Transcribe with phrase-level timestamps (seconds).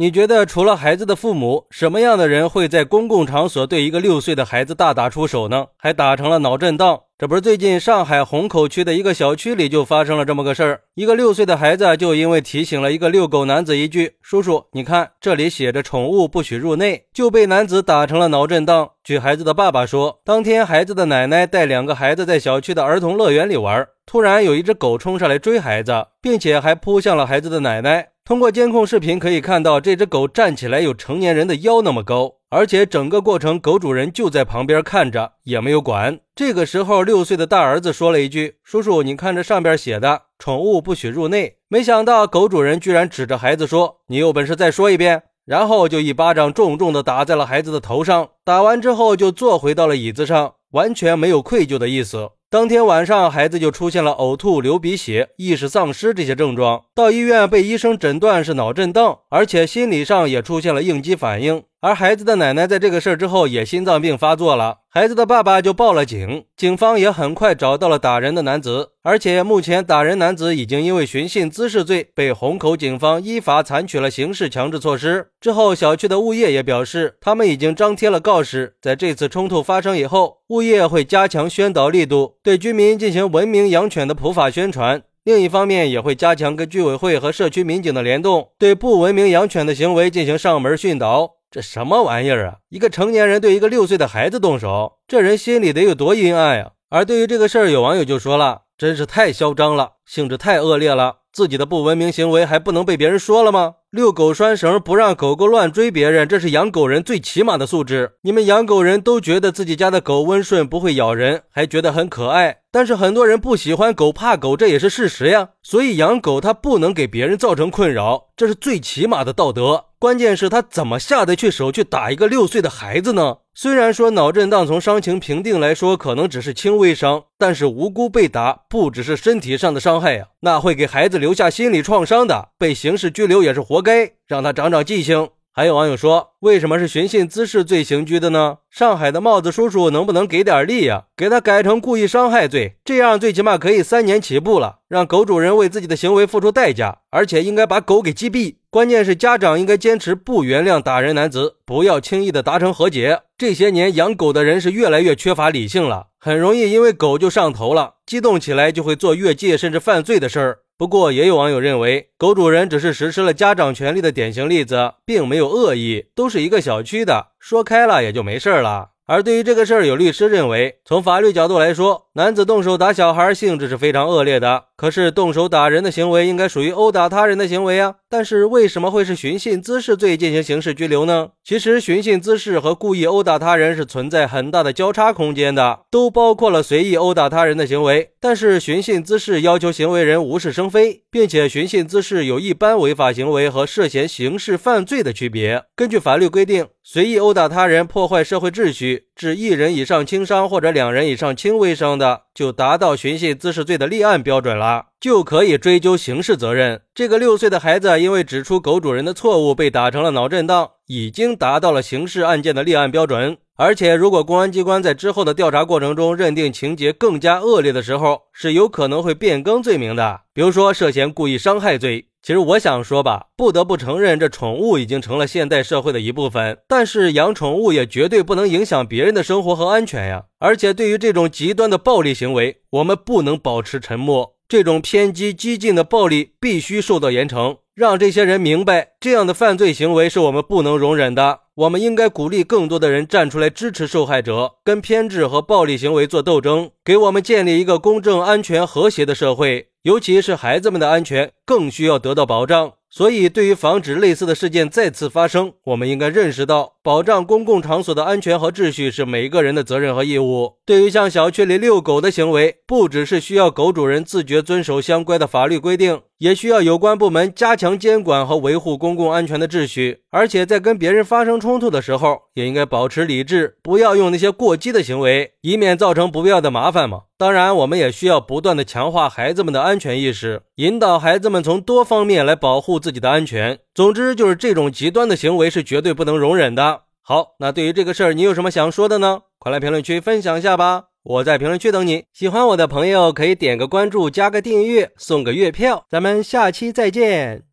[0.00, 5.66] 你觉得除了孩子的父母，什么样的人会在公共场所对一个六岁的孩子大打出手呢？
[5.76, 7.00] 还打成了脑震荡？
[7.18, 18.90] 这不是最近上海虹口区的一个小区里就发生了这么个事儿，一个六岁的孩子就因为提醒了一个遛狗男子一句“叔叔，你看这里写着宠物不许入内”，就被男子打成了脑震荡。
[19.02, 28.10] 据孩子的爸爸说，当天孩子的奶奶带两个孩子在小区的儿童乐园里玩，突然有一只狗冲上来追孩子，并且还扑向了孩子的奶奶。
[28.28, 36.20] 通过监控视频可以看到，这只狗站起来有成年人的腰那么高，而且整个过程狗主人就在旁边看着，也没有管。
[36.36, 48.28] 这个时候，六岁的大儿子说了一句：“叔叔，你看这上边写的‘宠物不许入内’。”没想到狗主人居然指着孩子说：“你有本事再说一遍！”然后就一巴掌重重的打在了孩子的头上。
[48.44, 52.28] 打完之后就坐回到了椅子上，完全没有愧疚的意思。
[52.50, 61.62] 当天晚上，孩子就出现了呕吐、流鼻血、意识丧失这些症状，到医院被医生诊断是脑震荡，而且心理上也出现了应激反应。
[61.80, 75.28] 而孩子的奶奶在这个事儿之后也心脏病发作了，孩子的爸爸就报了警，警方也很快找到了打人的男子，而且目前打人男子已经因为寻衅滋事罪被虹口警方依法采取了刑事强制措施。
[75.40, 82.38] 之后，小区的物业也表示，他们已经张贴了告示，在这次冲突发生以后，物业会加强宣导力度。
[82.42, 91.37] 对居民进行文明养犬的普法宣传，另一方面也会加强跟居委会和社区民警的联动，对不文明养犬的行为进行上门训导。
[91.50, 92.56] 这什么玩意儿啊！
[92.68, 96.72] 一个成年人对一个六岁的孩子动手，这人心里得有多阴暗呀？
[96.90, 108.14] 而对于这个事儿，有网友就说了：“真是太嚣张了，性质太恶劣了，自己的不文明行为还不能被别人说了吗？”遛狗拴绳不让狗狗乱追别人，这是养狗人最起码的素质。
[108.22, 112.58] 你们养狗人都觉得自己家的狗温顺，不会咬人，还觉得很可爱。
[112.72, 115.50] 但是很多人不喜欢狗，怕狗，这也是事实呀。
[115.62, 119.84] 所以养狗它不能给别人造成困扰，这是最起码的道德。
[119.98, 123.38] 关键是他怎么下得去手去打一个六岁的孩子呢？
[123.60, 135.30] 虽然说脑震荡从伤情评定来说可能只是轻微伤，但是无辜被打不只是身体上的伤害呀，那会给孩子留下心理创伤的，被刑事拘留也是活该，让他长长记性。
[135.58, 138.58] 还有网友说，为什么是寻衅滋事罪刑拘的呢？
[138.70, 141.06] 上海的帽子叔叔能不能给点力呀？
[141.16, 148.54] 给他改成故意伤害罪，这样最起码可以三年起步了，让狗主人为自己的行为付出代价，而且应该把狗给击毙。
[148.70, 153.22] 关键是家长应该坚持不原谅打人男子，不要轻易的达成和解。
[153.36, 160.58] 这些年养狗的人是越来越缺乏理性了，很容易因为狗就上头了，激动起来就会做越界甚至犯罪的事儿。
[160.78, 168.90] 不过，也有网友认为，狗主人只是实施了家长权利的典型例子，并没有恶意，都是一个小区的，说开了也就没事了。
[169.06, 174.66] 而对于这个事儿，有律师认为，从法律角度来说，男子动手打小孩性质是非常恶劣的。
[174.78, 177.96] 可是动手打人的行为应该属于殴打他人的行为啊。
[178.08, 181.30] 但是为什么会是寻衅滋事罪进行刑事拘留呢？
[181.44, 188.12] 其实寻衅滋事和故意殴打他人是存在很大的交叉空间的，都包括了随意殴打他人的行为。
[188.20, 195.64] 但是寻衅滋事要求行为人无事生非，并且寻衅滋事有一般违法行为和涉嫌刑事犯罪的区别。
[195.74, 199.07] 根据法律规定，随意殴打他人、破坏社会秩序。
[199.18, 206.82] 致一人以上轻伤或者两人以上轻微伤的，就达到寻衅滋事罪的立案标准了，就可以追究刑事责任。
[206.94, 213.36] 这个六岁的孩子因为指出狗主人的错误被打成了脑震荡，已经达到了刑事案件的立案标准。
[213.56, 222.06] 而且，如果公安机关在之后的调查过程中认定情节更加恶劣的时候，是有可能会变更罪名的，比如说涉嫌故意伤害罪。
[222.28, 226.58] 其实我想说吧，不得不承认，这宠物已经成了现代社会的一部分。
[226.68, 230.24] 但是养宠物也绝对不能影响别人的生活和安全呀。
[230.38, 234.34] 而且对于这种极端的暴力行为，我们不能保持沉默。
[234.46, 241.40] 这种偏激激进的暴力必须受到严惩，让这些人明白，这样的犯罪行为是我们不能容忍的。
[241.58, 249.70] 我们应该鼓励更多的人站出来支持受害者，跟偏执和暴力行为做斗争，给我们建立一个公正、安全、和谐的社会。
[249.82, 260.54] 尤其是孩子们的安全更需要得到保障，所以对于防止类似的事件再次发生，我们应该认识到，保障公共场所的安全和秩序是每一个人的责任和义务。
[260.64, 266.00] 对于像小区里遛狗的行为，不只是需要狗主人自觉遵守相关的法律规定。
[266.18, 277.02] 也需要有关部门加强监管和维护公共安全的秩序，而且在跟别人发生冲突的时候，也应该保持理智，不要用那些过激的行为，以免造成不必要的麻烦嘛。
[277.18, 283.58] 当然，我们也需要不断的强化孩子们的安全意识，引导孩子们从多方面来保护自己的安全。
[283.74, 286.82] 总之，就是这种极端的行为是绝对不能容忍的。
[287.02, 289.22] 好，那对于这个事儿，你有什么想说的呢？
[289.40, 290.84] 快来评论区分享一下吧。
[291.02, 292.04] 我在评论区等你。
[292.12, 295.86] 喜欢我的朋友可以点个关注，加个订阅，送个月票。
[295.90, 297.48] 咱们下期再见。